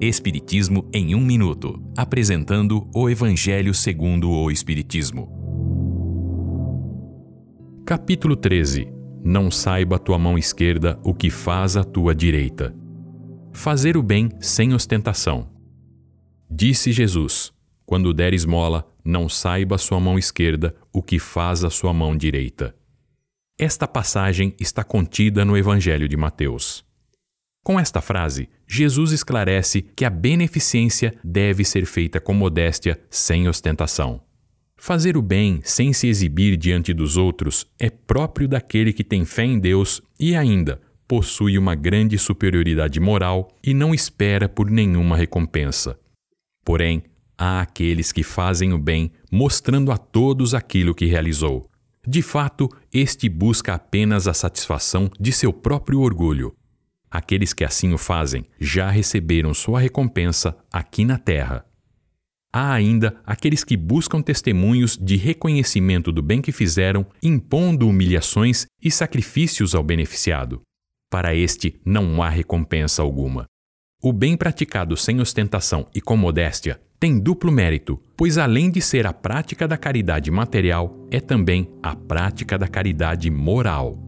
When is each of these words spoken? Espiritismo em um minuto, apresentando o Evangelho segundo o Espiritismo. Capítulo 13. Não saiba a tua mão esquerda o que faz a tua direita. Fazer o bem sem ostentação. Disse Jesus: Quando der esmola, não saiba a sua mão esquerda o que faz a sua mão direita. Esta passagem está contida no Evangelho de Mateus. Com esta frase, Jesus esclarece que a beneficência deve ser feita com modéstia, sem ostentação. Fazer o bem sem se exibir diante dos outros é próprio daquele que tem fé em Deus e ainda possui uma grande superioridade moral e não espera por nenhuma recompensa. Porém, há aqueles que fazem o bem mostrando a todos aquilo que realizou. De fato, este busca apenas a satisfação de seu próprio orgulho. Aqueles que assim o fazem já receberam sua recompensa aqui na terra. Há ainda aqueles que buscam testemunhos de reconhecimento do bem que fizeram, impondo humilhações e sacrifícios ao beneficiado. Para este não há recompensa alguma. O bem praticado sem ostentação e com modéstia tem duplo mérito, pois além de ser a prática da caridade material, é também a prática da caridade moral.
Espiritismo 0.00 0.88
em 0.92 1.12
um 1.16 1.20
minuto, 1.20 1.82
apresentando 1.96 2.88
o 2.94 3.10
Evangelho 3.10 3.74
segundo 3.74 4.30
o 4.30 4.48
Espiritismo. 4.48 5.28
Capítulo 7.84 8.36
13. 8.36 8.92
Não 9.24 9.50
saiba 9.50 9.96
a 9.96 9.98
tua 9.98 10.16
mão 10.16 10.38
esquerda 10.38 11.00
o 11.02 11.12
que 11.12 11.30
faz 11.30 11.76
a 11.76 11.82
tua 11.82 12.14
direita. 12.14 12.72
Fazer 13.52 13.96
o 13.96 14.02
bem 14.02 14.30
sem 14.38 14.72
ostentação. 14.72 15.50
Disse 16.48 16.92
Jesus: 16.92 17.52
Quando 17.84 18.14
der 18.14 18.32
esmola, 18.32 18.88
não 19.04 19.28
saiba 19.28 19.74
a 19.74 19.78
sua 19.78 19.98
mão 19.98 20.16
esquerda 20.16 20.76
o 20.92 21.02
que 21.02 21.18
faz 21.18 21.64
a 21.64 21.70
sua 21.70 21.92
mão 21.92 22.16
direita. 22.16 22.72
Esta 23.58 23.88
passagem 23.88 24.54
está 24.60 24.84
contida 24.84 25.44
no 25.44 25.56
Evangelho 25.56 26.08
de 26.08 26.16
Mateus. 26.16 26.86
Com 27.68 27.78
esta 27.78 28.00
frase, 28.00 28.48
Jesus 28.66 29.12
esclarece 29.12 29.82
que 29.82 30.06
a 30.06 30.08
beneficência 30.08 31.14
deve 31.22 31.66
ser 31.66 31.84
feita 31.84 32.18
com 32.18 32.32
modéstia, 32.32 32.98
sem 33.10 33.46
ostentação. 33.46 34.22
Fazer 34.74 35.18
o 35.18 35.20
bem 35.20 35.60
sem 35.62 35.92
se 35.92 36.06
exibir 36.06 36.56
diante 36.56 36.94
dos 36.94 37.18
outros 37.18 37.66
é 37.78 37.90
próprio 37.90 38.48
daquele 38.48 38.90
que 38.90 39.04
tem 39.04 39.26
fé 39.26 39.44
em 39.44 39.58
Deus 39.58 40.00
e 40.18 40.34
ainda 40.34 40.80
possui 41.06 41.58
uma 41.58 41.74
grande 41.74 42.16
superioridade 42.16 42.98
moral 43.00 43.54
e 43.62 43.74
não 43.74 43.92
espera 43.92 44.48
por 44.48 44.70
nenhuma 44.70 45.14
recompensa. 45.14 46.00
Porém, 46.64 47.02
há 47.36 47.60
aqueles 47.60 48.12
que 48.12 48.22
fazem 48.22 48.72
o 48.72 48.78
bem 48.78 49.12
mostrando 49.30 49.92
a 49.92 49.98
todos 49.98 50.54
aquilo 50.54 50.94
que 50.94 51.04
realizou. 51.04 51.68
De 52.06 52.22
fato, 52.22 52.66
este 52.90 53.28
busca 53.28 53.74
apenas 53.74 54.26
a 54.26 54.32
satisfação 54.32 55.10
de 55.20 55.32
seu 55.32 55.52
próprio 55.52 56.00
orgulho. 56.00 56.56
Aqueles 57.10 57.54
que 57.54 57.64
assim 57.64 57.92
o 57.92 57.98
fazem 57.98 58.44
já 58.60 58.90
receberam 58.90 59.54
sua 59.54 59.80
recompensa 59.80 60.56
aqui 60.72 61.04
na 61.04 61.18
terra. 61.18 61.64
Há 62.52 62.72
ainda 62.72 63.20
aqueles 63.24 63.62
que 63.62 63.76
buscam 63.76 64.22
testemunhos 64.22 64.96
de 64.96 65.16
reconhecimento 65.16 66.10
do 66.10 66.22
bem 66.22 66.40
que 66.40 66.52
fizeram, 66.52 67.06
impondo 67.22 67.88
humilhações 67.88 68.66
e 68.82 68.90
sacrifícios 68.90 69.74
ao 69.74 69.82
beneficiado. 69.82 70.62
Para 71.10 71.34
este 71.34 71.80
não 71.84 72.22
há 72.22 72.28
recompensa 72.28 73.02
alguma. 73.02 73.46
O 74.02 74.12
bem 74.12 74.36
praticado 74.36 74.96
sem 74.96 75.20
ostentação 75.20 75.86
e 75.94 76.00
com 76.00 76.16
modéstia 76.16 76.80
tem 77.00 77.18
duplo 77.18 77.52
mérito, 77.52 78.00
pois 78.16 78.38
além 78.38 78.70
de 78.70 78.80
ser 78.80 79.06
a 79.06 79.12
prática 79.12 79.68
da 79.68 79.76
caridade 79.76 80.30
material, 80.30 81.06
é 81.10 81.20
também 81.20 81.68
a 81.82 81.94
prática 81.94 82.58
da 82.58 82.66
caridade 82.66 83.30
moral. 83.30 84.07